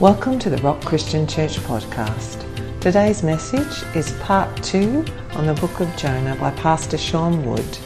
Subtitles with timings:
[0.00, 2.40] Welcome to the Rock Christian Church podcast.
[2.80, 7.78] Today's message is part two on the book of Jonah by Pastor Sean Wood.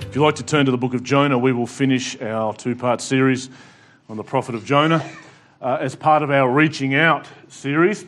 [0.00, 2.74] If you'd like to turn to the book of Jonah, we will finish our two
[2.74, 3.50] part series
[4.08, 5.06] on the prophet of Jonah
[5.60, 8.06] uh, as part of our Reaching Out series.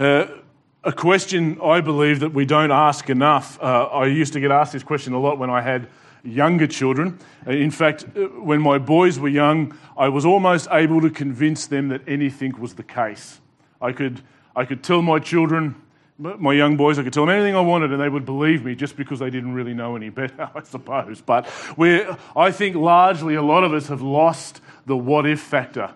[0.00, 0.26] Uh,
[0.82, 3.56] a question I believe that we don't ask enough.
[3.62, 5.86] Uh, I used to get asked this question a lot when I had
[6.22, 7.18] younger children.
[7.46, 11.66] Uh, in fact, uh, when my boys were young, I was almost able to convince
[11.66, 13.40] them that anything was the case.
[13.80, 14.20] I could,
[14.54, 15.74] I could tell my children,
[16.18, 18.74] my young boys, I could tell them anything I wanted and they would believe me
[18.74, 21.20] just because they didn't really know any better, I suppose.
[21.20, 25.94] But we're, I think largely a lot of us have lost the what if factor.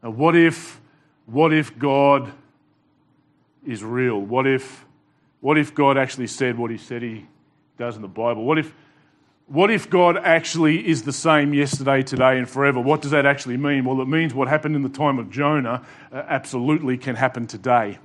[0.00, 0.80] What if,
[1.26, 2.32] what if God
[3.66, 4.18] is real?
[4.18, 4.86] What if,
[5.40, 7.26] what if God actually said what he said he
[7.76, 8.44] does in the Bible?
[8.44, 8.72] What if,
[9.48, 12.80] what if God actually is the same yesterday, today, and forever?
[12.80, 13.84] What does that actually mean?
[13.84, 17.98] Well, it means what happened in the time of Jonah uh, absolutely can happen today.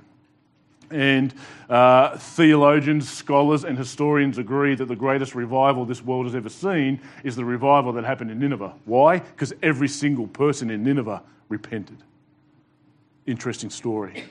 [0.90, 1.34] And
[1.68, 7.00] uh, theologians, scholars, and historians agree that the greatest revival this world has ever seen
[7.24, 8.74] is the revival that happened in Nineveh.
[8.84, 9.18] Why?
[9.18, 11.98] Because every single person in Nineveh repented.
[13.26, 14.24] Interesting story.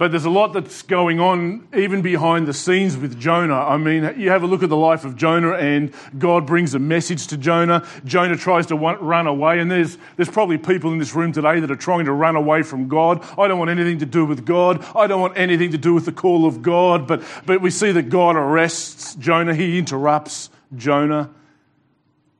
[0.00, 3.58] But there's a lot that's going on even behind the scenes with Jonah.
[3.58, 6.78] I mean, you have a look at the life of Jonah, and God brings a
[6.78, 7.86] message to Jonah.
[8.06, 11.70] Jonah tries to run away, and there's, there's probably people in this room today that
[11.70, 13.22] are trying to run away from God.
[13.38, 14.82] I don't want anything to do with God.
[14.96, 17.06] I don't want anything to do with the call of God.
[17.06, 21.28] But, but we see that God arrests Jonah, He interrupts Jonah.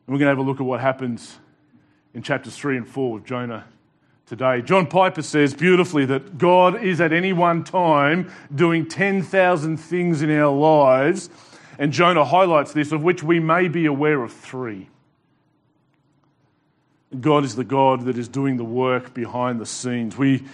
[0.07, 1.37] And we're going to have a look at what happens
[2.15, 3.67] in chapters 3 and 4 with Jonah
[4.31, 4.63] today.
[4.63, 10.31] John Piper says beautifully that God is at any one time doing 10,000 things in
[10.31, 11.29] our lives,
[11.81, 14.89] and Jonah highlights this, of which we may be aware of three.
[17.21, 20.17] God is the God that is doing the work behind the scenes.
[20.17, 20.45] We,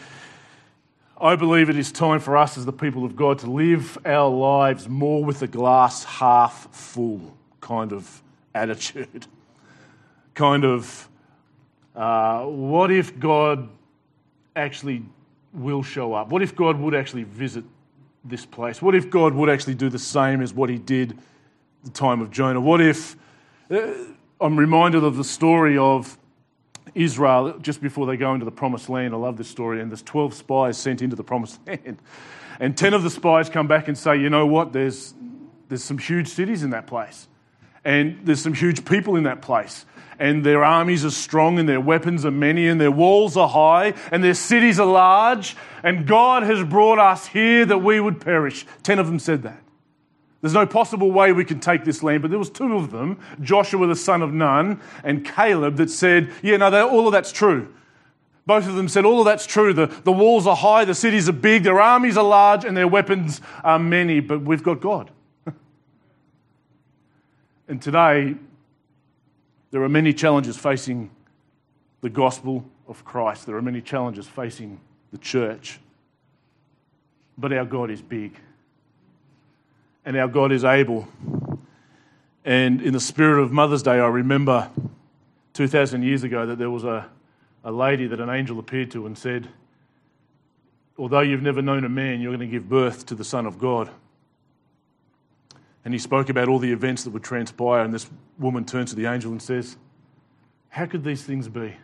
[1.20, 4.30] I believe it is time for us as the people of God to live our
[4.30, 8.22] lives more with the glass half full kind of
[8.54, 9.26] attitude,
[10.32, 11.10] kind of
[11.96, 13.68] uh, what if God
[14.54, 15.02] actually
[15.52, 16.28] will show up?
[16.28, 17.64] What if God would actually visit
[18.24, 18.82] this place?
[18.82, 21.18] What if God would actually do the same as what he did
[21.84, 22.60] the time of Jonah?
[22.60, 23.16] What if
[23.70, 23.92] uh,
[24.40, 26.18] I'm reminded of the story of
[26.94, 29.12] Israel just before they go into the promised land.
[29.14, 29.80] I love this story.
[29.80, 31.98] And there's 12 spies sent into the promised land.
[32.58, 34.72] And 10 of the spies come back and say, you know what?
[34.72, 35.14] There's,
[35.68, 37.28] there's some huge cities in that place.
[37.86, 39.86] And there's some huge people in that place
[40.18, 43.94] and their armies are strong and their weapons are many and their walls are high
[44.10, 48.66] and their cities are large and God has brought us here that we would perish.
[48.82, 49.62] Ten of them said that.
[50.40, 53.20] There's no possible way we can take this land, but there was two of them,
[53.40, 57.72] Joshua the son of Nun and Caleb, that said, yeah, no, all of that's true.
[58.46, 59.72] Both of them said, all of that's true.
[59.72, 62.88] The, the walls are high, the cities are big, their armies are large, and their
[62.88, 65.12] weapons are many, but we've got God.
[67.68, 68.34] And today,
[69.70, 71.10] there are many challenges facing
[72.00, 73.46] the gospel of Christ.
[73.46, 75.80] There are many challenges facing the church.
[77.36, 78.38] But our God is big.
[80.04, 81.08] And our God is able.
[82.44, 84.70] And in the spirit of Mother's Day, I remember
[85.54, 87.08] 2,000 years ago that there was a,
[87.64, 89.48] a lady that an angel appeared to and said,
[90.98, 93.58] Although you've never known a man, you're going to give birth to the Son of
[93.58, 93.90] God.
[95.86, 97.84] And he spoke about all the events that would transpire.
[97.84, 98.10] And this
[98.40, 99.76] woman turns to the angel and says,
[100.68, 101.76] How could these things be?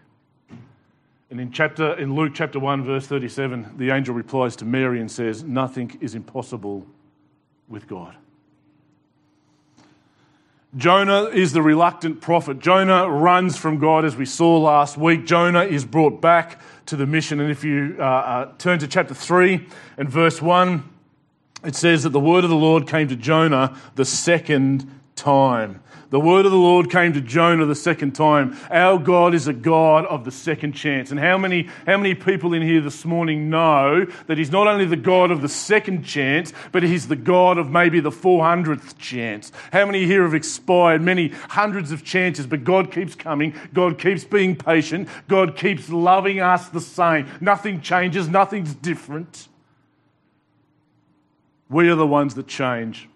[1.30, 5.08] And in, chapter, in Luke chapter 1, verse 37, the angel replies to Mary and
[5.08, 6.84] says, Nothing is impossible
[7.68, 8.16] with God.
[10.76, 12.58] Jonah is the reluctant prophet.
[12.58, 15.26] Jonah runs from God, as we saw last week.
[15.26, 17.38] Jonah is brought back to the mission.
[17.38, 19.64] And if you uh, uh, turn to chapter 3
[19.96, 20.91] and verse 1,
[21.64, 25.82] it says that the word of the Lord came to Jonah the second time.
[26.12, 28.54] The word of the Lord came to Jonah the second time.
[28.70, 31.10] Our God is a God of the second chance.
[31.10, 34.84] And how many, how many people in here this morning know that He's not only
[34.84, 39.52] the God of the second chance, but He's the God of maybe the 400th chance?
[39.72, 43.54] How many here have expired many hundreds of chances, but God keeps coming.
[43.72, 45.08] God keeps being patient.
[45.28, 47.26] God keeps loving us the same.
[47.40, 49.48] Nothing changes, nothing's different.
[51.72, 53.08] We are the ones that change.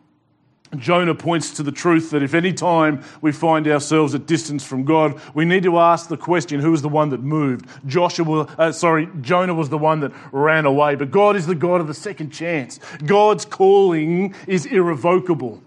[0.77, 4.85] Jonah points to the truth that if any time we find ourselves at distance from
[4.85, 7.67] God, we need to ask the question, who was the one that moved?
[7.87, 11.81] Joshua, uh, sorry, Jonah was the one that ran away, but God is the God
[11.81, 12.81] of the second chance.
[13.05, 15.63] God's calling is irrevocable.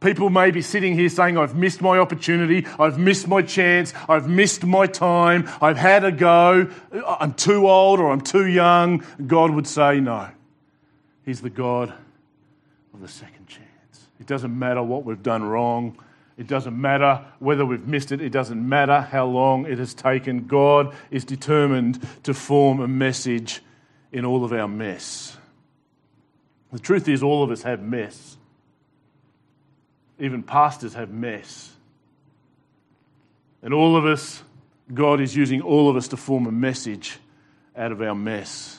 [0.00, 4.28] People may be sitting here saying, I've missed my opportunity, I've missed my chance, I've
[4.28, 6.70] missed my time, I've had a go,
[7.04, 9.04] I'm too old or I'm too young.
[9.26, 10.28] God would say, No.
[11.28, 11.92] He's the God
[12.94, 14.06] of the second chance.
[14.18, 15.98] It doesn't matter what we've done wrong.
[16.38, 18.22] It doesn't matter whether we've missed it.
[18.22, 20.46] It doesn't matter how long it has taken.
[20.46, 23.60] God is determined to form a message
[24.10, 25.36] in all of our mess.
[26.72, 28.38] The truth is, all of us have mess.
[30.18, 31.74] Even pastors have mess.
[33.60, 34.42] And all of us,
[34.94, 37.18] God is using all of us to form a message
[37.76, 38.77] out of our mess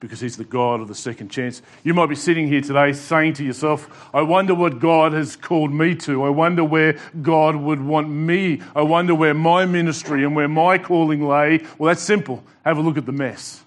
[0.00, 1.62] because He's the God of the second chance.
[1.82, 5.72] You might be sitting here today saying to yourself, I wonder what God has called
[5.72, 6.24] me to.
[6.24, 8.62] I wonder where God would want me.
[8.74, 11.64] I wonder where my ministry and where my calling lay.
[11.78, 12.44] Well, that's simple.
[12.64, 13.64] Have a look at the mess.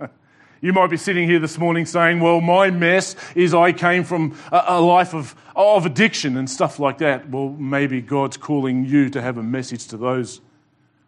[0.62, 4.36] You might be sitting here this morning saying, Well, my mess is I came from
[4.50, 7.28] a, life of, of addiction and stuff like that.
[7.28, 10.40] Well, maybe God's calling you to have a message to those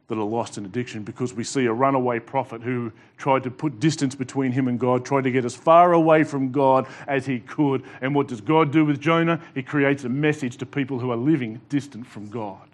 [0.09, 3.79] that are lost in addiction because we see a runaway prophet who tried to put
[3.79, 7.41] distance between him and God, tried to get as far away from God as he
[7.41, 7.85] could.
[8.01, 9.41] And what does God do with Jonah?
[9.55, 12.69] He creates a message to people who are living distant from God.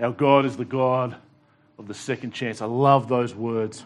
[0.00, 1.16] Our God is the God
[1.78, 2.62] of the second chance.
[2.62, 3.84] I love those words.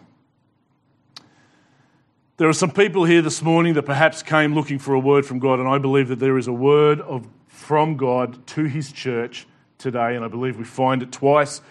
[2.37, 5.39] There are some people here this morning that perhaps came looking for a word from
[5.39, 9.47] God, and I believe that there is a word of, from God to His church
[9.77, 11.61] today, and I believe we find it twice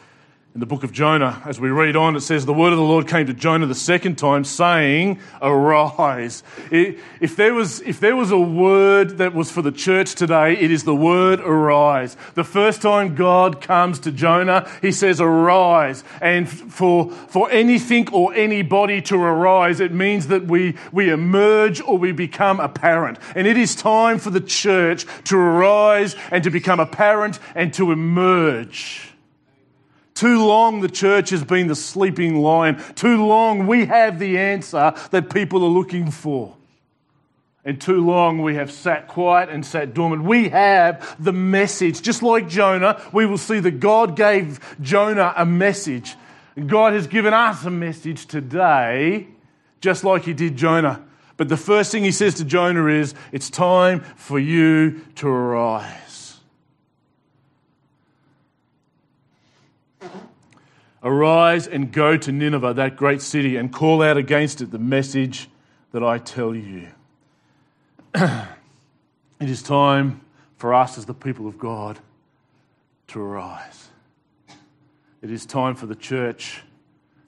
[0.55, 2.85] in the book of Jonah, as we read on, it says, The word of the
[2.85, 6.45] Lord came to Jonah the second time, saying, Arise.
[6.71, 10.71] If there, was, if there was a word that was for the church today, it
[10.71, 12.17] is the word arise.
[12.35, 16.05] The first time God comes to Jonah, he says, Arise.
[16.21, 21.99] And for, for anything or anybody to arise, it means that we, we emerge or
[21.99, 23.19] we become apparent.
[23.35, 27.91] And it is time for the church to arise and to become apparent and to
[27.91, 29.14] emerge.
[30.15, 32.81] Too long the church has been the sleeping lion.
[32.95, 36.57] Too long we have the answer that people are looking for.
[37.65, 40.23] And too long we have sat quiet and sat dormant.
[40.23, 42.03] We have the message.
[42.03, 46.15] Just like Jonah, we will see that God gave Jonah a message.
[46.67, 49.29] God has given us a message today,
[49.81, 51.03] just like He did Jonah.
[51.37, 56.04] But the first thing He says to Jonah is, It's time for you to arise.
[61.05, 65.51] Arise and go to Nineveh, that great city, and call out against it the message
[65.93, 66.89] that I tell you.
[68.15, 68.49] it
[69.39, 70.23] is time
[70.57, 71.99] for us as the people of God
[73.09, 73.91] to arise.
[75.21, 76.63] It is time for the church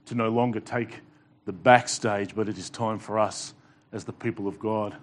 [0.07, 1.01] to no longer take
[1.45, 3.53] the backstage, but it is time for us
[3.93, 4.97] as the people of God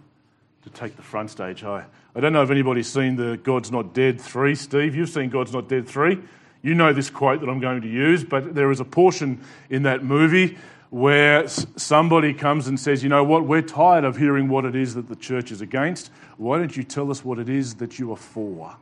[0.64, 1.64] to take the front stage.
[1.64, 1.86] I,
[2.16, 4.96] I don't know if anybody's seen the God's Not Dead 3, Steve.
[4.96, 6.18] You've seen God's Not Dead 3.
[6.64, 9.84] You know this quote that I'm going to use, but there is a portion in
[9.84, 10.58] that movie
[10.90, 14.96] where somebody comes and says, You know what, we're tired of hearing what it is
[14.96, 16.10] that the church is against.
[16.38, 18.78] Why don't you tell us what it is that you are for?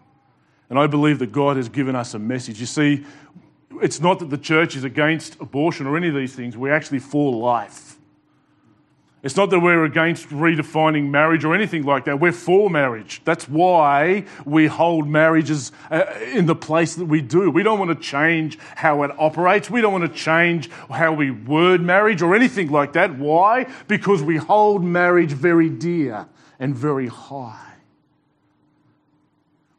[0.70, 2.60] And I believe that God has given us a message.
[2.60, 3.04] You see,
[3.82, 7.00] it's not that the church is against abortion or any of these things, we're actually
[7.00, 7.98] for life.
[9.24, 12.20] It's not that we're against redefining marriage or anything like that.
[12.20, 13.22] We're for marriage.
[13.24, 17.52] That's why we hold marriages uh, in the place that we do.
[17.52, 19.70] We don't want to change how it operates.
[19.70, 23.16] We don't want to change how we word marriage or anything like that.
[23.16, 23.68] Why?
[23.88, 26.28] Because we hold marriage very dear
[26.60, 27.74] and very high.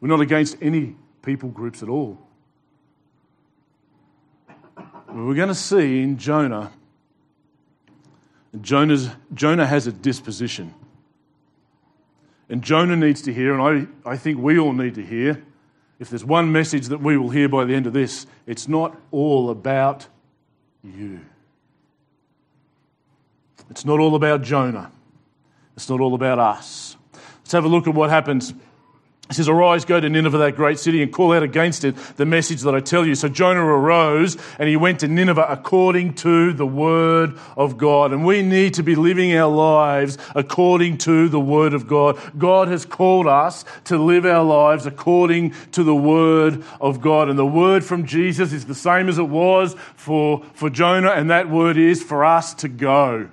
[0.01, 2.19] We're not against any people groups at all.
[5.09, 6.71] We're going to see in Jonah
[8.61, 10.75] Jonah's, Jonah has a disposition.
[12.49, 15.43] And Jonah needs to hear, and I, I think we all need to hear,
[15.99, 19.01] if there's one message that we will hear by the end of this, it's not
[19.11, 20.07] all about
[20.83, 21.21] you.
[23.71, 24.93] It's not all about Jonah.
[25.77, 26.97] It's not all about us.
[27.39, 28.53] Let's have a look at what happens
[29.33, 32.27] he says, Arise, go to Nineveh, that great city, and call out against it the
[32.27, 33.15] message that I tell you.
[33.15, 38.13] So Jonah arose and he went to Nineveh according to the word of God.
[38.13, 42.21] And we need to be living our lives according to the word of God.
[42.37, 47.31] God has called us to live our lives according to the word of God.
[47.31, 51.31] And the word from Jesus is the same as it was for, for Jonah, and
[51.31, 53.31] that word is for us to go.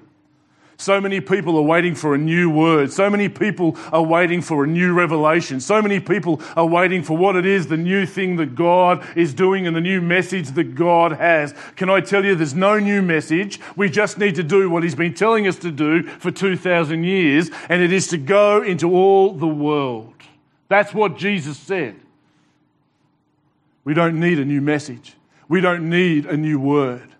[0.79, 2.93] So many people are waiting for a new word.
[2.93, 5.59] So many people are waiting for a new revelation.
[5.59, 9.33] So many people are waiting for what it is, the new thing that God is
[9.33, 11.53] doing and the new message that God has.
[11.75, 13.59] Can I tell you, there's no new message.
[13.75, 17.51] We just need to do what He's been telling us to do for 2,000 years,
[17.67, 20.13] and it is to go into all the world.
[20.69, 21.99] That's what Jesus said.
[23.83, 25.15] We don't need a new message.
[25.49, 27.15] We don't need a new word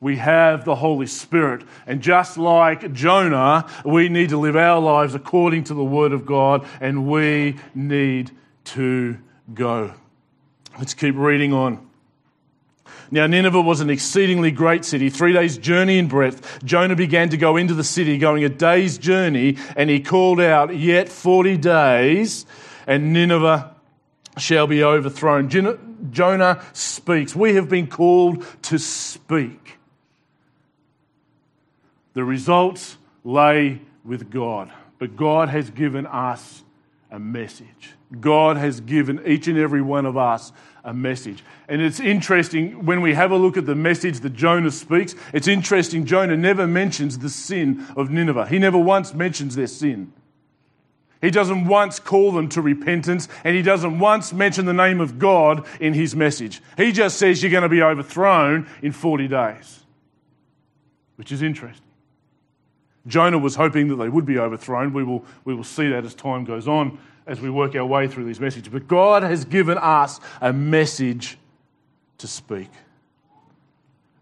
[0.00, 1.64] we have the Holy Spirit.
[1.86, 6.26] And just like Jonah, we need to live our lives according to the Word of
[6.26, 8.30] God, and we need
[8.64, 9.18] to
[9.52, 9.94] go.
[10.78, 11.88] Let's keep reading on.
[13.10, 16.64] Now, Nineveh was an exceedingly great city, three days' journey in breadth.
[16.64, 20.76] Jonah began to go into the city, going a day's journey, and he called out,
[20.76, 22.44] Yet 40 days,
[22.86, 23.74] and Nineveh
[24.36, 25.48] shall be overthrown.
[26.10, 27.36] Jonah speaks.
[27.36, 29.78] We have been called to speak.
[32.14, 34.72] The results lay with God.
[34.98, 36.62] But God has given us
[37.10, 37.92] a message.
[38.20, 40.52] God has given each and every one of us
[40.84, 41.44] a message.
[41.68, 45.48] And it's interesting when we have a look at the message that Jonah speaks, it's
[45.48, 48.46] interesting Jonah never mentions the sin of Nineveh.
[48.48, 50.12] He never once mentions their sin.
[51.20, 55.18] He doesn't once call them to repentance, and he doesn't once mention the name of
[55.18, 56.60] God in his message.
[56.76, 59.80] He just says you're going to be overthrown in 40 days,
[61.16, 61.83] which is interesting.
[63.06, 64.92] Jonah was hoping that they would be overthrown.
[64.92, 68.08] We will, we will see that as time goes on as we work our way
[68.08, 68.68] through these messages.
[68.68, 71.38] But God has given us a message
[72.18, 72.70] to speak.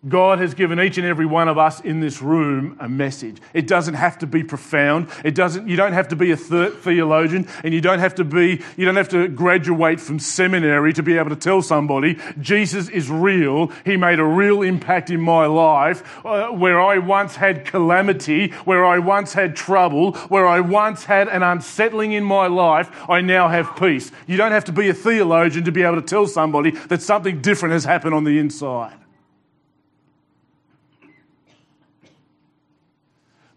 [0.09, 3.37] God has given each and every one of us in this room a message.
[3.54, 5.06] It doesn't have to be profound.
[5.25, 8.61] It doesn't, you don't have to be a theologian and you don't have to be,
[8.76, 13.11] you don't have to graduate from seminary to be able to tell somebody Jesus is
[13.11, 13.71] real.
[13.85, 18.85] He made a real impact in my life uh, where I once had calamity, where
[18.85, 22.90] I once had trouble, where I once had an unsettling in my life.
[23.09, 24.11] I now have peace.
[24.26, 27.40] You don't have to be a theologian to be able to tell somebody that something
[27.40, 28.94] different has happened on the inside.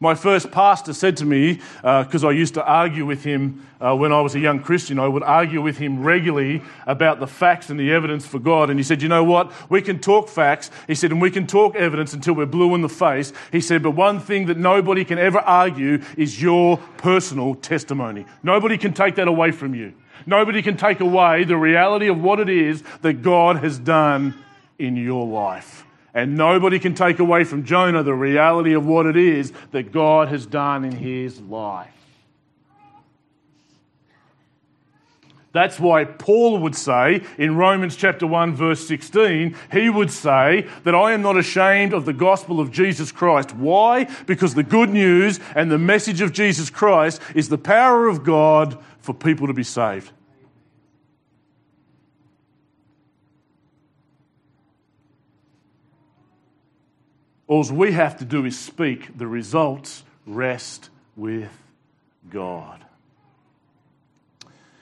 [0.06, 3.96] My first pastor said to me, because uh, I used to argue with him uh,
[3.96, 7.72] when I was a young Christian, I would argue with him regularly about the facts
[7.72, 8.70] and the evidence for God.
[8.70, 9.52] And he said, You know what?
[9.68, 10.70] We can talk facts.
[10.86, 13.34] He said, and we can talk evidence until we're blue in the face.
[13.52, 18.28] He said, but one thing that nobody can ever argue is your personal testimony.
[18.44, 19.96] Nobody can take that away from you.
[20.28, 24.36] Nobody can take away the reality of what it is that God has done
[24.78, 25.85] in your life.
[26.16, 30.30] And nobody can take away from Jonah the reality of what it is that God
[30.30, 31.92] has done in his life.
[35.52, 40.96] That's why Paul would say in Romans chapter 1 verse 16, he would say that
[40.96, 43.56] I am not ashamed of the gospel of Jesus Christ.
[43.56, 44.06] Why?
[44.26, 48.78] Because the good news and the message of Jesus Christ is the power of God
[49.00, 50.12] for people to be saved.
[57.48, 59.18] All we have to do is speak.
[59.18, 61.52] The results rest with
[62.30, 62.84] God.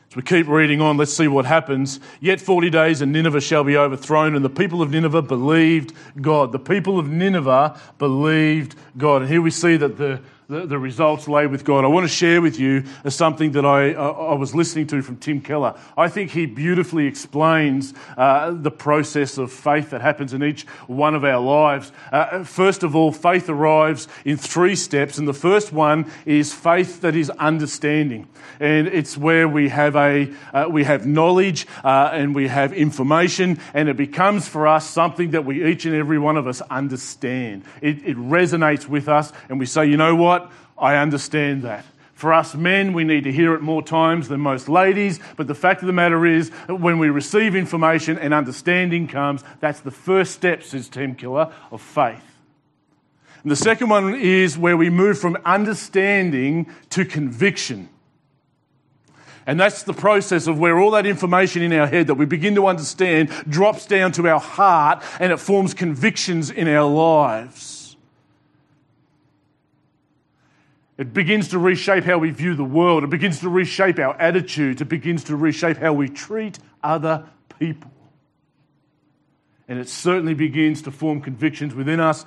[0.10, 2.00] As we keep reading on, let's see what happens.
[2.22, 5.92] Yet 40 days and Nineveh shall be overthrown, and the people of Nineveh believed
[6.22, 6.52] God.
[6.52, 9.24] The people of Nineveh believed God.
[9.24, 10.22] And here we see that the,
[10.54, 11.84] the, the, results lay with God.
[11.84, 15.42] I want to share with you something that I, I was listening to from Tim
[15.42, 15.76] Keller.
[15.98, 21.16] I think he beautifully explains uh, the process of faith that happens in each one
[21.16, 21.92] of our lives.
[22.12, 27.02] Uh, first of all, faith arrives in three steps, and the first one is faith
[27.02, 28.28] that is understanding.
[28.60, 33.60] And it's where we have, a, uh, we have knowledge uh, and we have information,
[33.74, 37.64] and it becomes for us something that we, each and every one of us, understand.
[37.82, 40.43] It, it resonates with us, and we say, you know what?
[40.84, 41.86] I understand that.
[42.14, 45.56] For us men, we need to hear it more times than most ladies, but the
[45.56, 50.34] fact of the matter is, when we receive information and understanding comes, that's the first
[50.34, 52.22] step, says Tim Keller, of faith.
[53.44, 57.88] And the second one is where we move from understanding to conviction.
[59.46, 62.56] And that's the process of where all that information in our head that we begin
[62.56, 67.73] to understand drops down to our heart and it forms convictions in our lives.
[70.98, 73.04] It begins to reshape how we view the world.
[73.04, 74.82] It begins to reshape our attitudes.
[74.82, 77.26] It begins to reshape how we treat other
[77.60, 77.92] people.
[79.68, 82.26] And it certainly begins to form convictions within us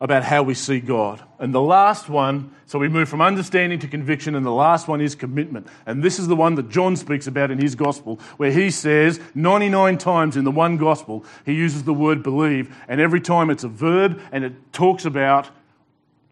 [0.00, 1.22] about how we see God.
[1.38, 5.00] And the last one, so we move from understanding to conviction, and the last one
[5.00, 5.66] is commitment.
[5.84, 9.20] And this is the one that John speaks about in his gospel, where he says
[9.34, 13.64] 99 times in the one gospel, he uses the word believe, and every time it's
[13.64, 15.50] a verb and it talks about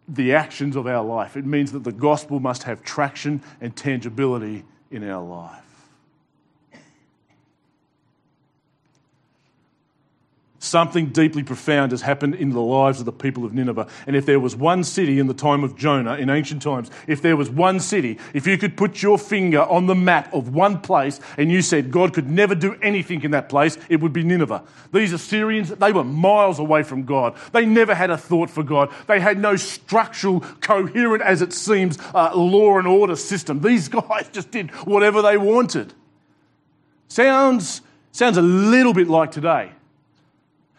[0.08, 1.36] the actions of our life.
[1.36, 5.67] It means that the gospel must have traction and tangibility in our life.
[10.60, 13.86] Something deeply profound has happened in the lives of the people of Nineveh.
[14.08, 17.22] And if there was one city in the time of Jonah, in ancient times, if
[17.22, 20.80] there was one city, if you could put your finger on the map of one
[20.80, 24.24] place and you said God could never do anything in that place, it would be
[24.24, 24.64] Nineveh.
[24.92, 27.36] These Assyrians, they were miles away from God.
[27.52, 28.90] They never had a thought for God.
[29.06, 33.60] They had no structural, coherent, as it seems, uh, law and order system.
[33.60, 35.94] These guys just did whatever they wanted.
[37.06, 39.70] Sounds, sounds a little bit like today.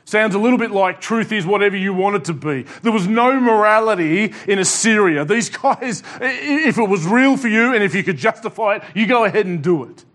[0.09, 2.63] Sounds a little bit like truth is whatever you want it to be.
[2.81, 5.23] There was no morality in Assyria.
[5.23, 9.05] These guys, if it was real for you and if you could justify it, you
[9.05, 10.05] go ahead and do it.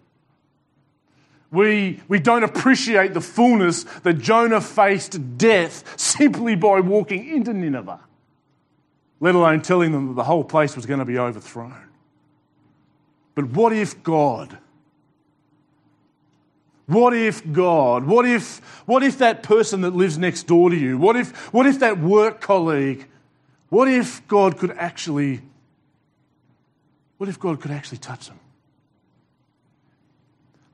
[1.53, 8.01] We, we don't appreciate the fullness that Jonah faced death simply by walking into Nineveh,
[9.21, 11.89] let alone telling them that the whole place was going to be overthrown.
[13.37, 14.59] But what if God
[16.87, 18.05] what if God?
[18.05, 20.99] What if, what if that person that lives next door to you?
[20.99, 23.07] What if, what if that work colleague?
[23.71, 25.41] What if God could actually,
[27.17, 28.39] what if God could actually touch them?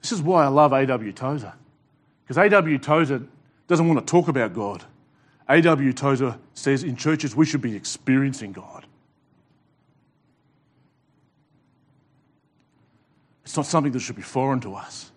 [0.03, 1.13] This is why I love A.W.
[1.13, 1.53] Tozer.
[2.25, 2.79] Because A.W.
[2.79, 3.23] Tozer
[3.69, 4.85] doesn't want to talk about God.
[5.49, 5.93] A.W.
[5.93, 8.87] Tozer says in churches we should be experiencing God.
[13.45, 15.10] It's not something that should be foreign to us.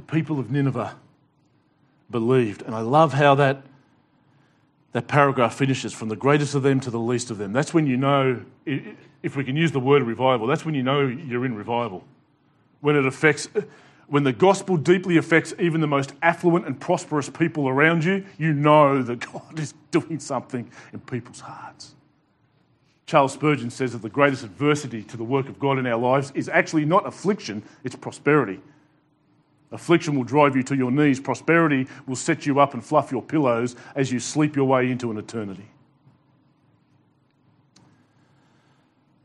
[0.00, 0.96] People of Nineveh
[2.10, 2.62] believed.
[2.62, 3.62] And I love how that,
[4.92, 7.52] that paragraph finishes from the greatest of them to the least of them.
[7.52, 11.06] That's when you know, if we can use the word revival, that's when you know
[11.06, 12.04] you're in revival.
[12.80, 13.48] When it affects,
[14.06, 18.52] when the gospel deeply affects even the most affluent and prosperous people around you, you
[18.52, 21.94] know that God is doing something in people's hearts.
[23.06, 26.30] Charles Spurgeon says that the greatest adversity to the work of God in our lives
[26.34, 28.60] is actually not affliction, it's prosperity.
[29.70, 31.20] Affliction will drive you to your knees.
[31.20, 35.10] Prosperity will set you up and fluff your pillows as you sleep your way into
[35.10, 35.68] an eternity.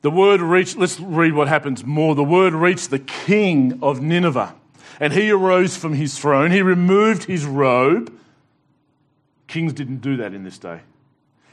[0.02, 2.14] The word reached, let's read what happens more.
[2.14, 4.54] The word reached the king of Nineveh,
[5.00, 6.52] and he arose from his throne.
[6.52, 8.14] He removed his robe.
[9.48, 10.82] Kings didn't do that in this day.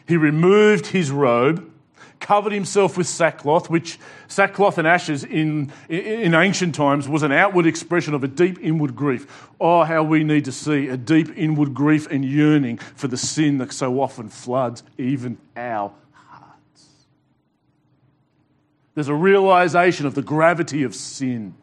[0.09, 1.71] He removed his robe
[2.21, 7.67] covered himself with sackcloth, which sackcloth and ashes in, in ancient times was an outward
[7.67, 9.49] expression of a deep inward grief.
[9.61, 13.59] Oh, how we need to see a deep inward grief and yearning for the sin
[13.59, 16.89] that so often floods even our hearts.
[18.95, 21.55] There's a realization of the gravity of sin.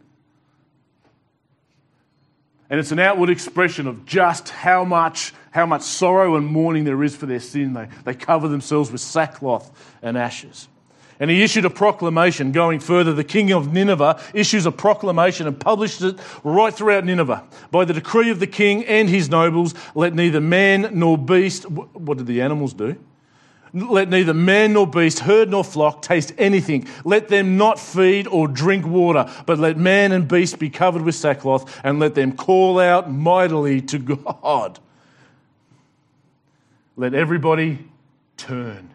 [2.70, 7.02] And it's an outward expression of just how much, how much sorrow and mourning there
[7.04, 7.74] is for their sin.
[7.74, 10.68] They, they cover themselves with sackcloth and ashes.
[11.20, 13.14] And he issued a proclamation going further.
[13.14, 17.44] The king of Nineveh issues a proclamation and published it right throughout Nineveh.
[17.72, 22.18] By the decree of the king and his nobles, let neither man nor beast, what
[22.18, 22.98] did the animals do?
[23.74, 26.88] Let neither man nor beast, herd nor flock taste anything.
[27.04, 31.16] Let them not feed or drink water, but let man and beast be covered with
[31.16, 33.98] sackcloth, and let them call out mightily to
[34.44, 34.80] God.
[36.96, 37.80] Let everybody
[38.38, 38.90] turn.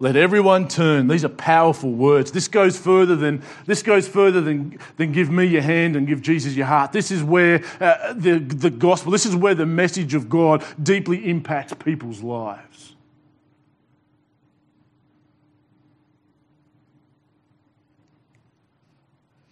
[0.00, 1.06] Let everyone turn.
[1.06, 2.32] These are powerful words.
[2.32, 6.20] This goes further than, this goes further than, than give me your hand and give
[6.20, 6.92] Jesus your heart.
[6.92, 11.28] This is where uh, the, the gospel, this is where the message of God deeply
[11.28, 12.96] impacts people's lives.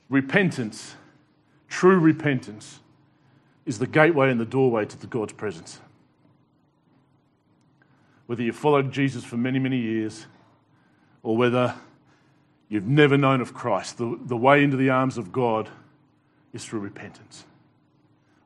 [0.09, 0.97] Repentance,
[1.69, 2.81] true repentance,
[3.65, 5.81] is the gateway and the doorway to the God's presence.
[8.27, 10.27] Whether you've followed Jesus for many, many years,
[11.23, 11.75] or whether
[12.69, 15.69] you've never known of Christ, the, the way into the arms of God
[16.53, 17.45] is through repentance.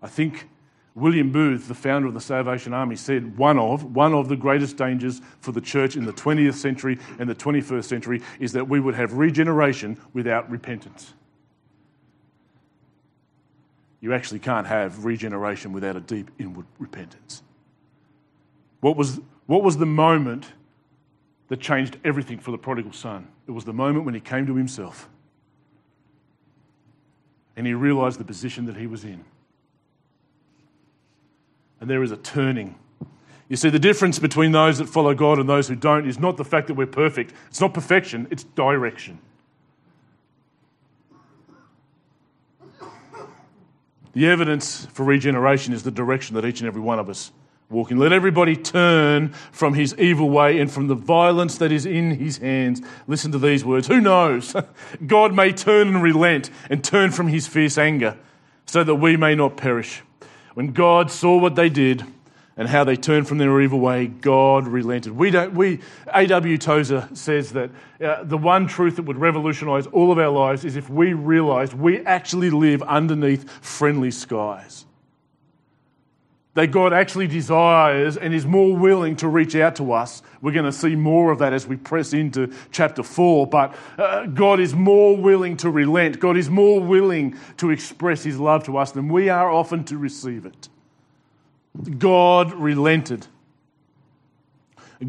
[0.02, 0.48] I think
[0.94, 4.78] William Booth, the founder of the Salvation Army, said one of, one of the greatest
[4.78, 8.80] dangers for the church in the 20th century and the 21st century is that we
[8.80, 11.12] would have regeneration without repentance.
[14.00, 17.42] You actually can't have regeneration without a deep inward repentance.
[18.80, 20.52] What was, what was the moment
[21.48, 23.28] that changed everything for the prodigal son.
[23.46, 25.08] It was the moment when he came to himself
[27.56, 29.24] and he realized the position that he was in.
[31.80, 32.74] And there is a turning.
[33.48, 36.36] You see, the difference between those that follow God and those who don't is not
[36.36, 37.32] the fact that we're perfect.
[37.48, 39.18] It's not perfection, it's direction.
[44.14, 47.32] The evidence for regeneration is the direction that each and every one of us
[47.68, 47.98] walk in.
[47.98, 52.38] Let everybody turn from his evil way and from the violence that is in his
[52.38, 52.80] hands.
[53.06, 53.88] Listen to these words.
[53.88, 54.54] Who knows?
[55.06, 58.16] God may turn and relent and turn from his fierce anger
[58.66, 60.02] so that we may not perish.
[60.54, 62.04] When God saw what they did,
[62.56, 65.12] and how they turned from their evil way, God relented.
[65.14, 65.80] We don't, we,
[66.12, 66.56] A.W.
[66.56, 67.70] Tozer says that
[68.02, 71.74] uh, the one truth that would revolutionize all of our lives is if we realized
[71.74, 74.85] we actually live underneath friendly skies.
[76.56, 80.22] That God actually desires and is more willing to reach out to us.
[80.40, 83.46] We're going to see more of that as we press into chapter 4.
[83.46, 86.18] But uh, God is more willing to relent.
[86.18, 89.98] God is more willing to express his love to us than we are often to
[89.98, 90.68] receive it.
[91.98, 93.26] God relented.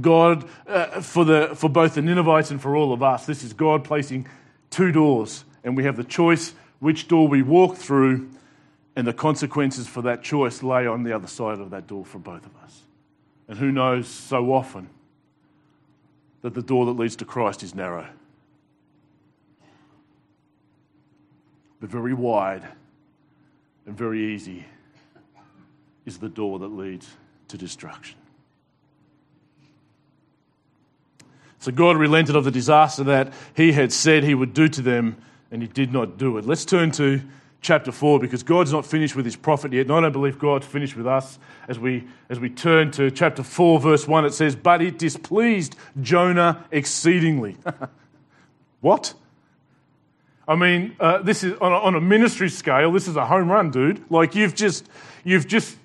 [0.02, 3.54] God, uh, for, the, for both the Ninevites and for all of us, this is
[3.54, 4.28] God placing
[4.70, 8.30] two doors, and we have the choice which door we walk through,
[8.98, 12.18] and the consequences for that choice lay on the other side of that door for
[12.18, 12.82] both of us.
[13.48, 14.90] And who knows so often
[16.42, 18.08] that the door that leads to Christ is narrow,
[21.80, 22.64] but very wide
[23.86, 24.66] and very easy
[26.08, 27.08] is the door that leads
[27.50, 28.18] to destruction.
[31.60, 35.18] So God relented of the disaster that he had said he would do to them,
[35.52, 36.48] and he did not do it.
[36.48, 37.22] Let's turn to
[37.62, 39.88] chapter 4 because God's not finished with his prophet yet.
[39.88, 41.40] And I don't believe God's finished with us.
[41.68, 45.76] As we, as we turn to chapter 4, verse 1, it says, But it displeased
[46.02, 47.58] Jonah exceedingly.
[48.82, 49.14] what?
[50.48, 53.52] I mean, uh, this is on a, on a ministry scale, this is a home
[53.52, 54.10] run, dude.
[54.10, 54.88] Like you've just,
[55.26, 55.76] you've just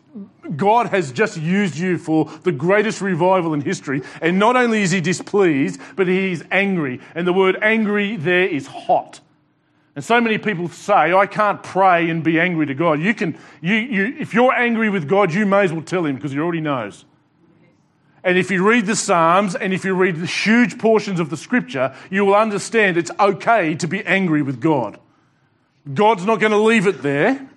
[0.57, 4.03] God has just used you for the greatest revival in history.
[4.21, 7.01] And not only is he displeased, but he's angry.
[7.15, 9.21] And the word angry there is hot.
[9.95, 13.01] And so many people say, I can't pray and be angry to God.
[13.01, 16.17] You can, you, you, if you're angry with God, you may as well tell him
[16.17, 17.05] because he already knows.
[18.25, 21.37] And if you read the Psalms and if you read the huge portions of the
[21.37, 24.99] scripture, you will understand it's okay to be angry with God.
[25.93, 27.51] God's not going to leave it there,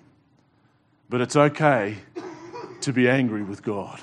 [1.08, 1.96] but it's okay
[2.80, 4.00] to be angry with God.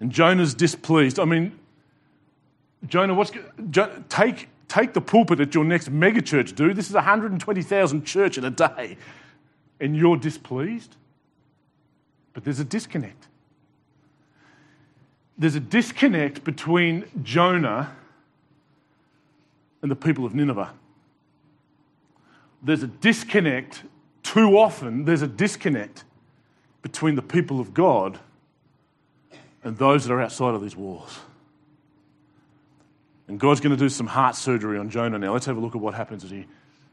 [0.00, 1.18] And Jonah's displeased.
[1.18, 1.58] I mean,
[2.86, 3.32] Jonah, what's
[4.08, 6.76] take take the pulpit at your next megachurch, dude.
[6.76, 8.96] This is 120,000 church in a day,
[9.80, 10.96] and you're displeased.
[12.32, 13.26] But there's a disconnect.
[15.36, 17.96] There's a disconnect between Jonah
[19.82, 20.72] and the people of Nineveh.
[22.62, 23.82] There's a disconnect
[24.22, 26.04] too often there's a disconnect
[26.82, 28.20] between the people of God
[29.64, 31.18] and those that are outside of these walls.
[33.30, 35.32] And God's going to do some heart surgery on Jonah now.
[35.32, 36.46] Let's have a look at what happens as he,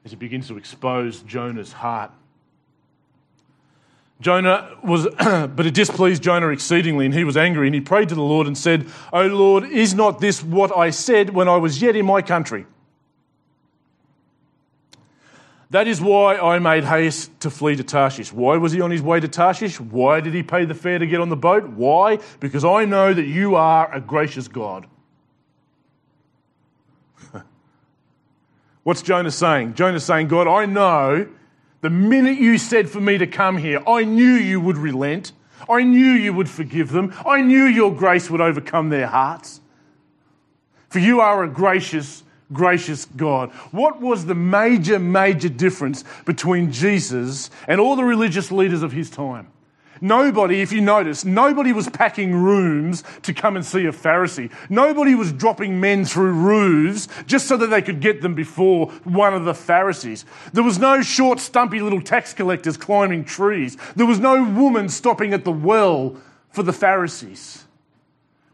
[0.06, 2.12] as he begins to expose Jonah's heart.
[4.22, 8.16] Jonah was, but it displeased Jonah exceedingly, and he was angry, and he prayed to
[8.16, 11.82] the Lord and said, O Lord, is not this what I said when I was
[11.82, 12.68] yet in my country?
[15.72, 18.32] That is why I made haste to flee to Tarshish.
[18.32, 19.80] Why was he on his way to Tarshish?
[19.80, 21.68] Why did he pay the fare to get on the boat?
[21.68, 22.20] Why?
[22.40, 24.86] Because I know that you are a gracious God.
[28.84, 29.74] What's Jonah saying?
[29.76, 31.28] Jonah's saying, God, I know
[31.82, 35.32] the minute you said for me to come here, I knew you would relent.
[35.70, 37.14] I knew you would forgive them.
[37.26, 39.62] I knew your grace would overcome their hearts.
[40.90, 43.52] For you are a gracious gracious God.
[43.72, 49.10] What was the major, major difference between Jesus and all the religious leaders of his
[49.10, 49.48] time?
[50.02, 54.52] Nobody, if you notice, nobody was packing rooms to come and see a Pharisee.
[54.70, 59.34] Nobody was dropping men through roofs just so that they could get them before one
[59.34, 60.26] of the Pharisees.
[60.54, 63.78] There was no short, stumpy little tax collectors climbing trees.
[63.96, 66.18] There was no woman stopping at the well
[66.52, 67.66] for the Pharisees.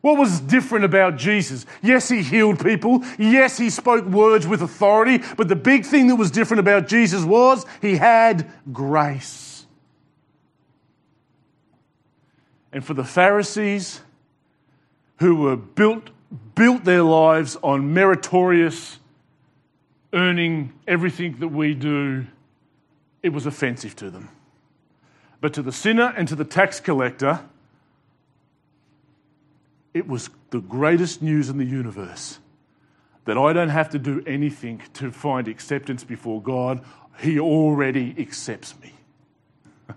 [0.02, 1.66] What was different about Jesus?
[1.82, 3.06] Yes, he healed people.
[3.18, 5.24] Yes, he spoke words with authority.
[5.38, 9.53] But the big thing that was different about Jesus was he had grace.
[12.74, 14.02] And for the Pharisees,
[15.20, 16.10] who were built,
[16.56, 19.00] built their lives on meritorious
[20.12, 22.26] earning everything that we do,
[23.22, 24.30] it was offensive to them.
[25.40, 27.42] But to the sinner and to the tax collector,
[29.94, 32.40] it was the greatest news in the universe
[33.26, 36.84] that I don't have to do anything to find acceptance before God.
[37.20, 38.94] He already accepts me.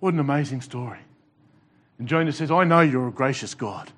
[0.00, 1.00] what an amazing story.
[2.00, 3.92] And Jonah says, I know you're a gracious God.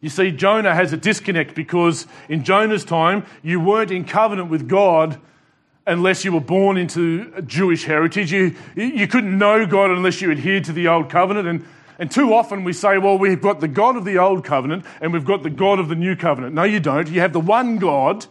[0.00, 4.68] You see, Jonah has a disconnect because in Jonah's time, you weren't in covenant with
[4.68, 5.20] God
[5.84, 8.32] unless you were born into a Jewish heritage.
[8.32, 11.48] You, you couldn't know God unless you adhered to the old covenant.
[11.48, 11.66] And,
[11.98, 15.12] and too often we say, well, we've got the God of the old covenant and
[15.12, 16.54] we've got the God of the new covenant.
[16.54, 17.08] No, you don't.
[17.08, 18.26] You have the one God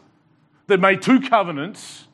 [0.67, 2.07] that made two covenants,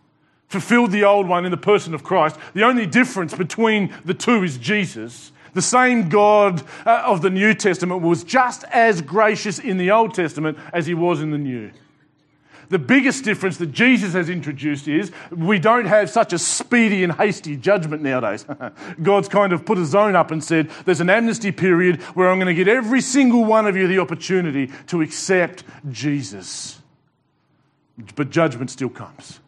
[0.50, 2.38] fulfilled the old one in the person of Christ.
[2.54, 5.32] The only difference between the two is Jesus.
[5.54, 10.14] The same God uh, of the New Testament was just as gracious in the Old
[10.14, 11.72] Testament as he was in the New.
[12.70, 17.12] The biggest difference that Jesus has introduced is we don't have such a speedy and
[17.14, 18.46] hasty judgment nowadays.
[19.02, 22.38] God's kind of put a zone up and said, there's an amnesty period where I'm
[22.38, 26.80] going to get every single one of you the opportunity to accept Jesus.
[28.16, 29.40] But judgment still comes.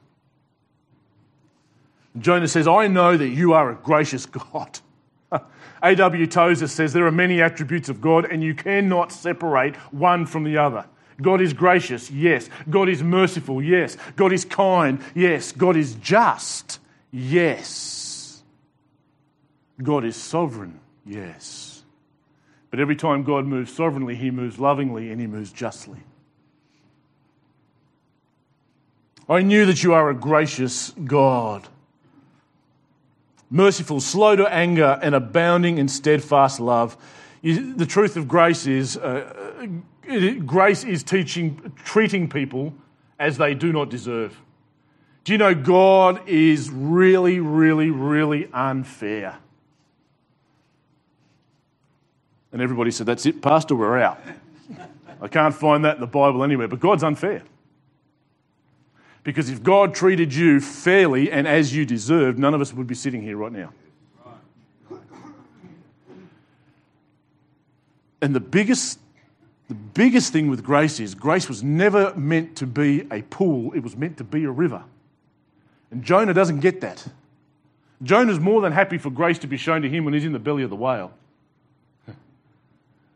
[2.20, 4.80] Jonah says, I know that you are a gracious God.
[5.84, 6.28] A.W.
[6.28, 10.58] Tozer says there are many attributes of God and you cannot separate one from the
[10.58, 10.86] other.
[11.22, 12.50] God is gracious, yes.
[12.70, 13.96] God is merciful, yes.
[14.16, 15.52] God is kind, yes.
[15.52, 16.80] God is just,
[17.12, 18.44] yes.
[19.82, 21.84] God is sovereign, yes.
[22.72, 26.00] But every time God moves sovereignly, he moves lovingly and he moves justly.
[29.30, 31.68] I knew that you are a gracious God,
[33.52, 36.98] merciful, slow to anger, and abounding in steadfast love.
[37.42, 39.68] You, the truth of grace is uh,
[40.46, 42.74] grace is teaching, treating people
[43.20, 44.40] as they do not deserve.
[45.24, 49.38] Do you know God is really, really, really unfair?
[52.52, 54.20] And everybody said, That's it, Pastor, we're out.
[55.22, 57.44] I can't find that in the Bible anywhere, but God's unfair.
[59.24, 62.96] Because if God treated you fairly and as you deserved, none of us would be
[62.96, 63.72] sitting here right now.
[68.22, 69.00] And the biggest
[69.72, 73.80] the biggest thing with grace is grace was never meant to be a pool, it
[73.80, 74.84] was meant to be a river.
[75.92, 77.08] And Jonah doesn't get that.
[78.04, 80.40] Jonah's more than happy for grace to be shown to him when he's in the
[80.40, 81.14] belly of the whale.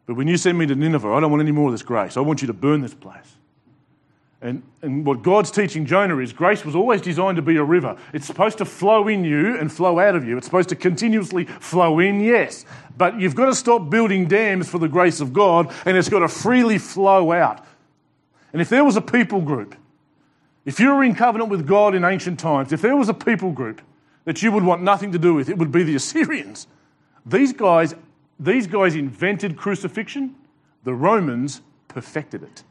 [0.06, 2.16] But when you send me to Nineveh, I don't want any more of this grace.
[2.16, 3.36] I want you to burn this place.
[4.46, 7.98] And, and what God's teaching Jonah is grace was always designed to be a river.
[8.14, 10.38] It's supposed to flow in you and flow out of you.
[10.38, 12.64] It's supposed to continuously flow in, yes.
[12.96, 16.20] But you've got to stop building dams for the grace of God and it's got
[16.20, 17.66] to freely flow out.
[18.54, 19.76] And if there was a people group,
[20.64, 23.52] if you were in covenant with God in ancient times, if there was a people
[23.52, 23.82] group
[24.26, 26.68] that you would want nothing to do with, it would be the Assyrians.
[27.26, 27.96] These guys,
[28.40, 30.36] these guys invented crucifixion,
[30.84, 32.64] the Romans perfected it.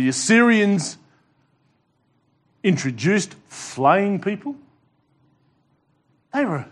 [0.00, 0.96] The Assyrians
[2.62, 4.56] introduced flaying people.
[6.32, 6.64] They were,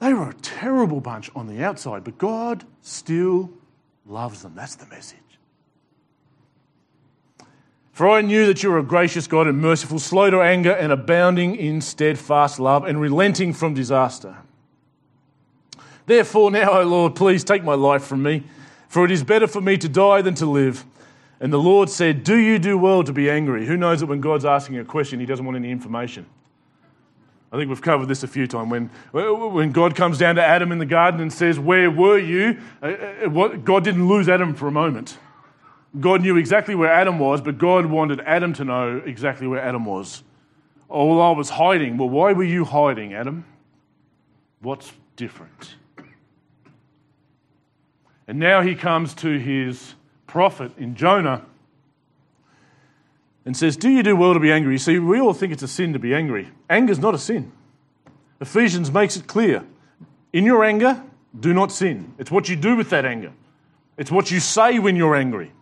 [0.00, 3.48] they were a terrible bunch on the outside, but God still
[4.06, 4.54] loves them.
[4.56, 5.18] That's the message.
[7.92, 10.90] For I knew that you were a gracious God and merciful, slow to anger and
[10.90, 14.38] abounding in steadfast love and relenting from disaster.
[16.06, 18.42] Therefore, now, O Lord, please take my life from me,
[18.88, 20.84] for it is better for me to die than to live.
[21.40, 23.66] And the Lord said, Do you do well to be angry?
[23.66, 26.26] Who knows that when God's asking a question, he doesn't want any information?
[27.52, 28.70] I think we've covered this a few times.
[28.70, 28.90] When,
[29.52, 32.60] when God comes down to Adam in the garden and says, Where were you?
[32.82, 35.18] Uh, uh, God didn't lose Adam for a moment.
[35.98, 39.84] God knew exactly where Adam was, but God wanted Adam to know exactly where Adam
[39.84, 40.22] was.
[40.90, 41.96] Oh, I was hiding.
[41.96, 43.44] Well, why were you hiding, Adam?
[44.60, 45.76] What's different?
[48.28, 49.94] And now he comes to his
[50.26, 51.44] prophet in Jonah
[53.44, 54.78] and says, Do you do well to be angry?
[54.78, 56.50] See, we all think it's a sin to be angry.
[56.68, 57.52] Anger is not a sin.
[58.40, 59.64] Ephesians makes it clear.
[60.32, 61.02] In your anger,
[61.38, 62.14] do not sin.
[62.18, 63.32] It's what you do with that anger,
[63.96, 65.52] it's what you say when you're angry.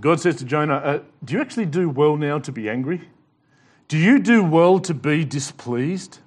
[0.00, 3.08] God says to Jonah, uh, Do you actually do well now to be angry?
[3.88, 6.20] Do you do well to be displeased?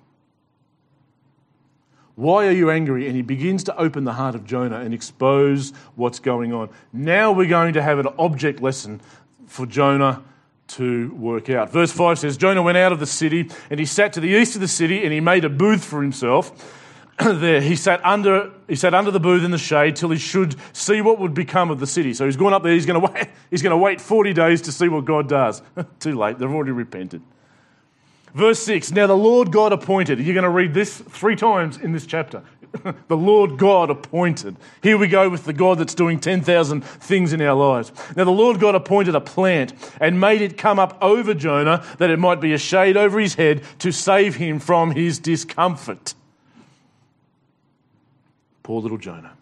[2.22, 3.08] Why are you angry?
[3.08, 6.70] And he begins to open the heart of Jonah and expose what's going on.
[6.94, 9.02] Now we're going to have an object lesson
[9.48, 10.22] for Jonah
[10.68, 11.72] to work out.
[11.72, 14.54] Verse 5 says Jonah went out of the city and he sat to the east
[14.54, 16.78] of the city and he made a booth for himself.
[17.26, 20.56] there he sat under he sat under the booth in the shade till he should
[20.74, 22.14] see what would become of the city.
[22.14, 24.62] So he's gone up there, he's going to wait, he's going to wait 40 days
[24.62, 25.64] to see what God does.
[26.00, 27.24] Too late, they've already repented.
[28.34, 30.20] Verse 6 Now the Lord God appointed.
[30.20, 32.44] You're going to read this three times in this chapter.
[33.08, 34.56] the Lord God appointed.
[34.82, 37.92] Here we go with the God that's doing 10,000 things in our lives.
[38.16, 42.10] Now, the Lord God appointed a plant and made it come up over Jonah that
[42.10, 46.14] it might be a shade over his head to save him from his discomfort.
[48.64, 49.34] Poor little Jonah.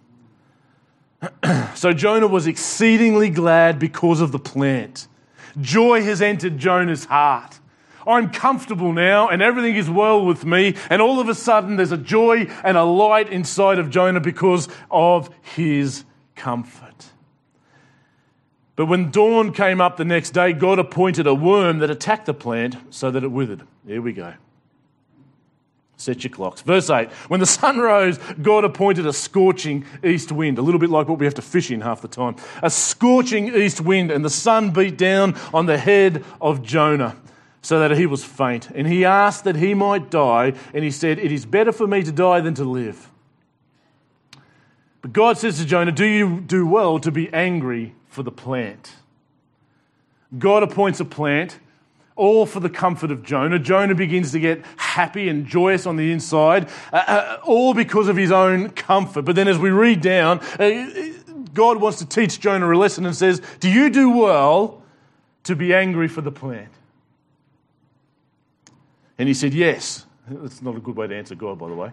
[1.75, 5.08] so Jonah was exceedingly glad because of the plant.
[5.60, 7.59] Joy has entered Jonah's heart.
[8.07, 10.75] I'm comfortable now and everything is well with me.
[10.89, 14.67] And all of a sudden, there's a joy and a light inside of Jonah because
[14.89, 17.05] of his comfort.
[18.75, 22.33] But when dawn came up the next day, God appointed a worm that attacked the
[22.33, 23.63] plant so that it withered.
[23.85, 24.33] Here we go.
[25.97, 26.62] Set your clocks.
[26.62, 30.89] Verse 8 When the sun rose, God appointed a scorching east wind, a little bit
[30.89, 32.38] like what we have to fish in half the time.
[32.63, 37.17] A scorching east wind, and the sun beat down on the head of Jonah
[37.69, 38.71] so that he was faint.
[38.71, 42.01] And he asked that he might die, and he said, It is better for me
[42.01, 43.12] to die than to live.
[45.03, 48.95] But God says to Jonah, Do you do well to be angry for the plant?
[50.36, 51.60] God appoints a plant
[52.15, 53.60] all for the comfort of Jonah.
[53.60, 58.17] Jonah begins to get happy and joyous on the inside, uh, uh, all because of
[58.17, 59.25] his own comfort.
[59.25, 61.13] But then as we read down, uh,
[61.53, 64.82] God wants to teach Jonah a lesson and says, Do you do well
[65.43, 66.69] to be angry for the plant?
[69.19, 70.05] And he said, Yes.
[70.27, 71.91] That's not a good way to answer God, by the way.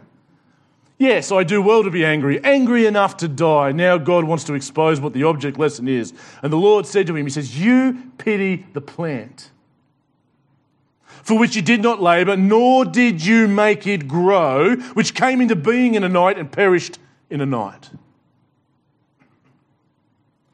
[0.98, 3.72] Yes, I do well to be angry, angry enough to die.
[3.72, 6.14] Now God wants to expose what the object lesson is.
[6.42, 9.50] And the Lord said to him, He says, You pity the plant
[11.26, 15.56] for which you did not labour, nor did you make it grow, which came into
[15.56, 17.90] being in a night and perished in a night.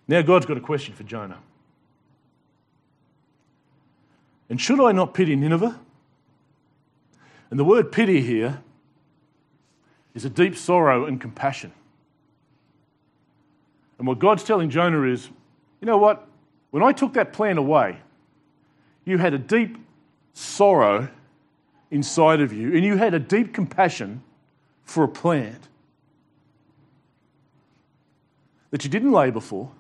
[0.09, 1.41] Now, God's got a question for Jonah.
[4.49, 5.79] And should I not pity Nineveh?
[7.53, 8.63] And the word pity here
[10.15, 11.71] is a deep sorrow and compassion.
[13.99, 15.29] And what God's telling Jonah is,
[15.83, 16.27] you know what?
[16.71, 17.99] When I took that plan away,
[19.05, 19.77] you had a deep
[20.33, 21.11] sorrow
[21.91, 24.23] inside of you and you had a deep compassion
[24.85, 25.69] for a plant
[28.71, 29.71] that you didn't labour for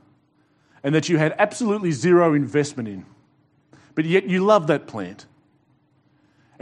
[0.84, 3.06] and that you had absolutely zero investment in,
[3.94, 5.24] but yet you love that plant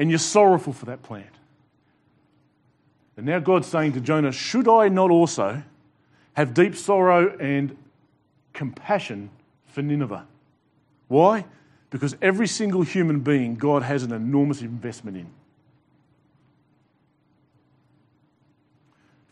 [0.01, 1.27] and you're sorrowful for that plant.
[3.19, 5.63] And now God's saying to Jonah, Should I not also
[6.33, 7.77] have deep sorrow and
[8.55, 9.29] compassion
[9.67, 10.27] for Nineveh?
[11.09, 11.45] Why?
[11.91, 15.27] Because every single human being, God has an enormous investment in.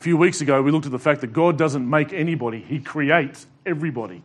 [0.01, 2.79] A few weeks ago, we looked at the fact that God doesn't make anybody, He
[2.79, 4.23] creates everybody.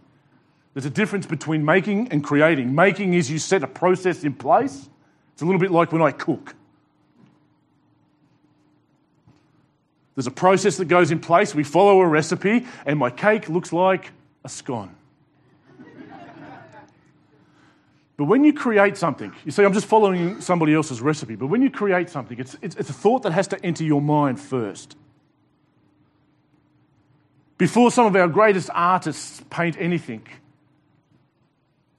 [0.73, 2.75] There's a difference between making and creating.
[2.75, 4.89] Making is you set a process in place.
[5.33, 6.55] It's a little bit like when I cook.
[10.15, 11.55] There's a process that goes in place.
[11.55, 14.11] We follow a recipe, and my cake looks like
[14.43, 14.95] a scone.
[18.15, 21.63] But when you create something, you see, I'm just following somebody else's recipe, but when
[21.63, 24.95] you create something, it's, it's, it's, a thought that has to enter your mind first.
[27.57, 30.27] Before some of our greatest artists paint anything,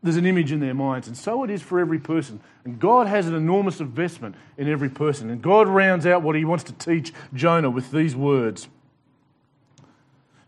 [0.04, 2.40] there's an image in their minds, and so it is for every person.
[2.64, 5.30] And God has an enormous investment in every person.
[5.30, 8.68] And God rounds out what he wants to teach Jonah with these words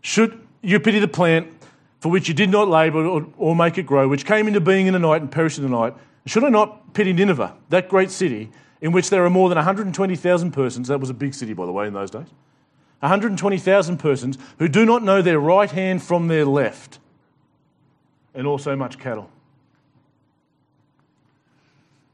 [0.01, 1.51] Should you pity the plant
[1.99, 4.87] for which you did not labour or, or make it grow, which came into being
[4.87, 5.93] in the night and perished in the night.
[6.25, 10.51] Should I not pity Nineveh, that great city, in which there are more than 120,000
[10.51, 10.87] persons?
[10.89, 12.27] That was a big city, by the way, in those days.
[12.99, 16.99] 120,000 persons who do not know their right hand from their left,
[18.33, 19.29] and also much cattle.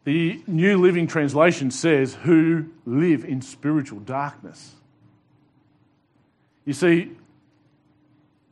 [0.04, 4.74] The New Living Translation says, who live in spiritual darkness.
[6.66, 7.12] You see,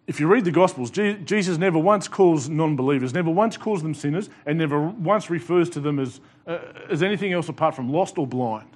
[0.07, 3.93] if you read the Gospels, Jesus never once calls non believers, never once calls them
[3.93, 6.59] sinners, and never once refers to them as, uh,
[6.89, 8.67] as anything else apart from lost or blind.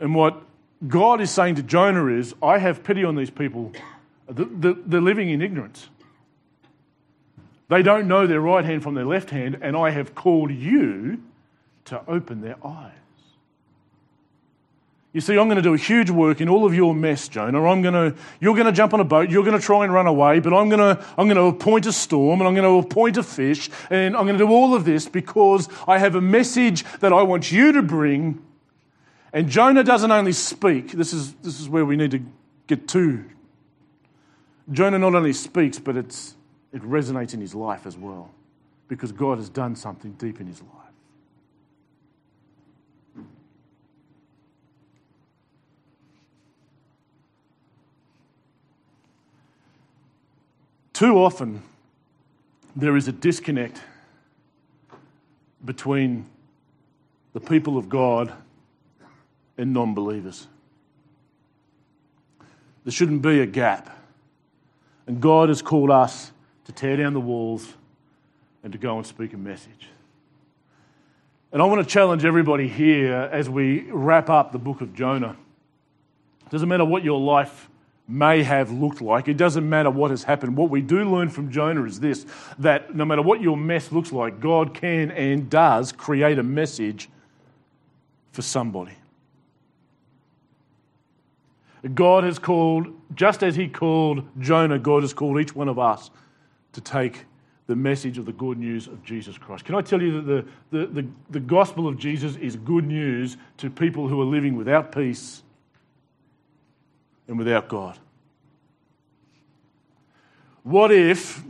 [0.00, 0.42] And what
[0.86, 3.72] God is saying to Jonah is, I have pity on these people.
[4.28, 5.88] They're living in ignorance.
[7.70, 11.22] They don't know their right hand from their left hand, and I have called you
[11.84, 12.90] to open their eyes.
[15.12, 17.64] You see, I'm going to do a huge work in all of your mess, Jonah.
[17.64, 19.94] I'm going to, you're going to jump on a boat, you're going to try and
[19.94, 22.66] run away, but I'm going to, I'm going to appoint a storm and I'm going
[22.66, 26.16] to appoint a fish and I'm going to do all of this because I have
[26.16, 28.44] a message that I want you to bring.
[29.32, 32.22] And Jonah doesn't only speak, this is, this is where we need to
[32.66, 33.24] get to.
[34.72, 36.34] Jonah not only speaks, but it's,
[36.72, 38.30] it resonates in his life as well
[38.88, 40.70] because God has done something deep in his life.
[50.92, 51.62] Too often,
[52.76, 53.80] there is a disconnect
[55.64, 56.26] between
[57.32, 58.32] the people of God
[59.56, 60.46] and non believers.
[62.84, 63.98] There shouldn't be a gap.
[65.06, 66.32] And God has called us
[66.70, 67.74] to tear down the walls
[68.62, 69.88] and to go and speak a message.
[71.52, 75.36] And I want to challenge everybody here as we wrap up the book of Jonah.
[76.46, 77.68] It doesn't matter what your life
[78.06, 80.56] may have looked like, it doesn't matter what has happened.
[80.56, 82.24] What we do learn from Jonah is this
[82.58, 87.08] that no matter what your mess looks like, God can and does create a message
[88.32, 88.94] for somebody.
[91.94, 96.10] God has called, just as He called Jonah, God has called each one of us
[96.72, 97.24] to take
[97.66, 99.64] the message of the good news of Jesus Christ.
[99.64, 100.26] Can I tell you that
[100.70, 104.56] the, the, the, the, gospel of Jesus is good news to people who are living
[104.56, 105.44] without peace
[107.28, 107.96] and without God?
[110.64, 111.44] What if,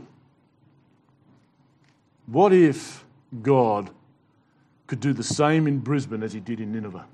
[2.27, 3.03] what if
[3.41, 3.89] God
[4.85, 7.05] could do the same in Brisbane as he did in Nineveh?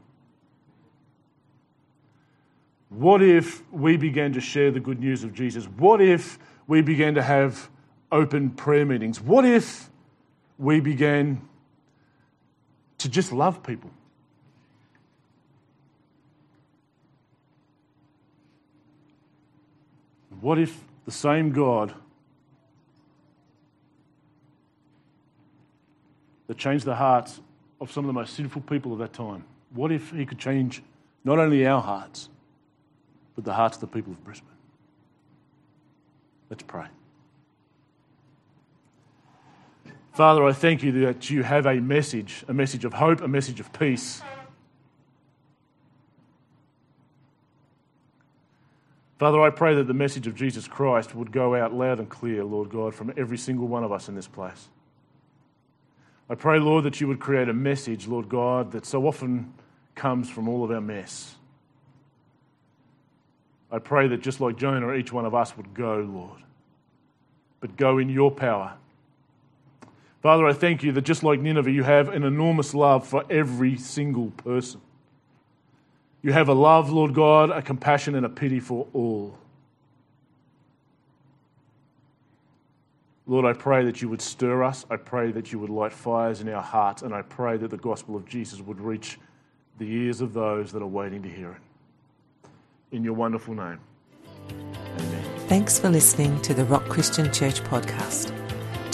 [2.90, 5.66] What if we began to share the good news of Jesus?
[5.66, 7.70] What if we began to have
[8.12, 9.22] open prayer meetings?
[9.22, 9.90] What if
[10.58, 11.42] we began
[13.00, 13.92] to just love people?
[20.42, 21.94] What if the same God
[26.48, 27.40] that changed the hearts
[27.80, 29.44] of some of the most sinful people of that time,
[29.74, 30.82] what if He could change
[31.24, 32.30] not only our hearts,
[33.36, 34.48] but the hearts of the people of Brisbane?
[36.50, 36.88] Let's pray.
[40.18, 43.60] Father, I thank you that you have a message, a message of hope, a message
[43.60, 44.24] of peace.
[49.20, 52.44] Father, I pray that the message of Jesus Christ would go out loud and clear,
[52.44, 54.70] Lord God, from every single one of us in this place.
[56.32, 59.54] I pray, Lord, that you would create a message, Lord God, that so often
[59.94, 61.36] comes from all of our mess.
[63.72, 66.42] I pray that just like Jonah, each one of us would go, Lord,
[67.60, 68.74] but go in your power
[70.28, 73.78] Father, I thank you that just like Nineveh, you have an enormous love for every
[73.78, 74.82] single person.
[76.22, 79.38] You have a love, Lord God, a compassion, and a pity for all.
[83.26, 84.86] Lord, I pray that you would stir us.
[84.92, 87.04] I pray that you would light fires in our hearts.
[87.04, 89.18] And I pray that the gospel of Jesus would reach
[89.78, 92.50] the ears of those that are waiting to hear it.
[92.92, 93.80] In your wonderful name.
[94.50, 95.24] Amen.
[95.48, 98.47] Thanks for listening to the Rock Christian Church podcast.